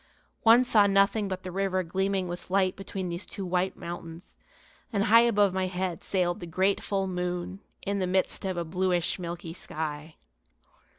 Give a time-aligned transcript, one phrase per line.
[0.41, 4.35] One saw nothing but the river gleaming with light between these two white mountains;
[4.91, 8.65] and high above my head sailed the great full moon, in the midst of a
[8.65, 10.15] bluish, milky sky.